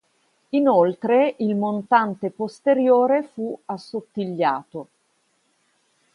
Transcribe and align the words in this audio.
Inoltre, 0.49 1.35
il 1.37 1.55
montante 1.55 2.31
posteriore 2.31 3.21
fu 3.21 3.55
assottigliato. 3.65 4.87